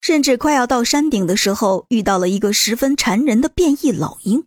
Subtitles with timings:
[0.00, 4.46] 甚至快要到山顶的时候，遇到了一个十分缠人的变异老鹰。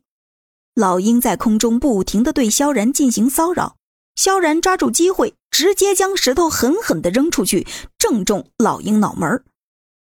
[0.76, 3.78] 老鹰在空中不停地对萧然进行骚扰，
[4.16, 9.44] 萧然抓住机会，直接将石头狠狠地扔出去，正中老鹰脑门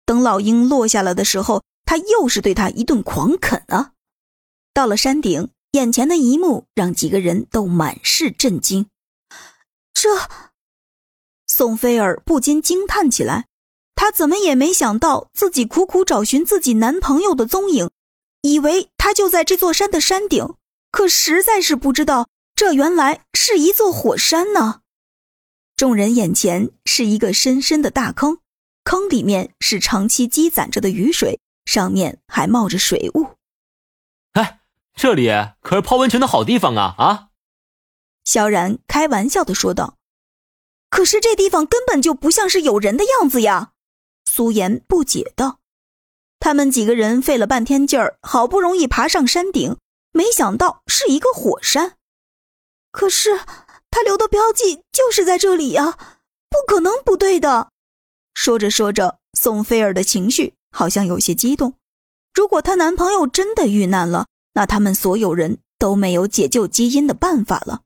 [0.06, 3.92] 等老鹰落下来的时候，他又是对他一顿狂啃啊！
[4.72, 8.87] 到了山顶，眼前的一幕让几个人都满是震惊。
[9.92, 10.08] 这，
[11.48, 13.49] 宋菲儿不禁惊叹起来。
[14.01, 17.91] 她怎么也没想到，自己苦苦找寻自己男朋友的踪影，
[18.41, 20.55] 以为他就在这座山的山顶，
[20.91, 24.80] 可实在是不知道，这原来是一座火山呢。
[25.77, 28.39] 众人眼前是一个深深的大坑，
[28.84, 33.27] 坑里面是长期积攒着的雨水，上面还冒着水雾。
[34.33, 34.61] 哎，
[34.95, 35.28] 这里
[35.61, 36.95] 可是泡温泉的好地方啊！
[36.97, 37.28] 啊，
[38.25, 39.98] 萧然开玩笑的说道。
[40.89, 43.73] 可是这地方根本就不像是有人的样子呀。
[44.41, 45.59] 苏颜不解道
[46.41, 49.77] ：“他们几个人费了半天劲儿，好不容易爬上山顶，
[50.12, 51.98] 没想到是一个火山。
[52.91, 53.39] 可是
[53.91, 55.98] 他留的标记就是在这里呀，
[56.48, 57.69] 不可能不对的。”
[58.33, 61.75] 说着说着，宋菲儿的情绪好像有些激动。
[62.33, 67.83] 如果她男朋友真的遇难了，那他们所有人都没有解救基因的办法了。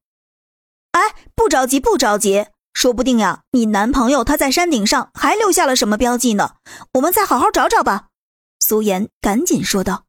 [0.93, 1.00] 哎，
[1.34, 2.47] 不着急，不着急。
[2.75, 6.56] 说不定呀，你男朋友他在山顶上还留下了什么标记呢？
[6.94, 8.08] 我们再好好找找吧。
[8.61, 10.05] 苏颜赶紧说道。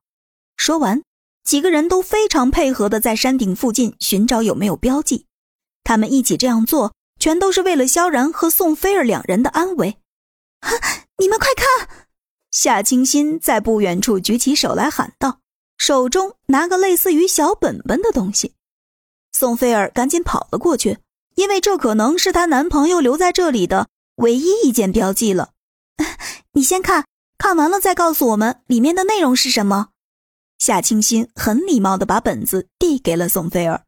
[0.58, 1.02] 说完，
[1.44, 5.26] 几个人都非常配合的在山顶附近寻找有没有标记。
[5.84, 10.00] 他们一起这样做，全都是为了萧然和宋菲儿两人的安危。
[11.20, 11.88] 你们快看！
[12.52, 15.40] 夏清心在不远处举起手来喊道，
[15.78, 18.56] 手中拿个类似于小本本的东西。
[19.32, 20.98] 宋菲儿赶紧跑了过去。
[21.36, 25.52] 因为这可能是她男朋友留在这里的唯一一件标记了。
[26.54, 27.06] 你先看
[27.38, 29.90] 看完了再告诉我们里面的内容是什么。
[30.58, 33.84] 夏清新很礼貌地把本子递给了宋菲儿，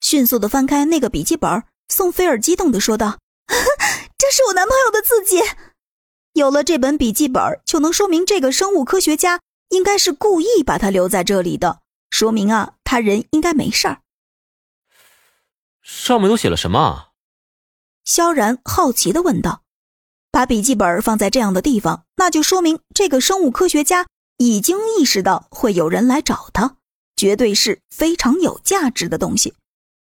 [0.00, 1.64] 迅速地翻开那个笔记本。
[1.88, 3.18] 宋菲儿激动地说道
[4.18, 5.42] ：“这是我男朋友的字迹。
[6.34, 9.40] 有了这本笔记本，就能说明这个生物科学家
[9.70, 11.80] 应该是故意把他留在这里的，
[12.10, 14.02] 说明啊，他人应该没事儿。”
[15.88, 17.08] 上面都写了什么？
[18.04, 19.62] 萧然好奇的问道。
[20.30, 24.06] 把笔记本放在这样的地方，那就说明这个生物科学家
[24.36, 26.76] 已经意识到会有人来找他，
[27.16, 29.54] 绝对是非常有价值的东西。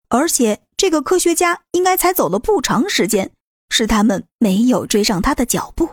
[0.09, 3.31] 而且这个科学家应该才走了不长时间，
[3.69, 5.91] 是他们没有追上他的脚步。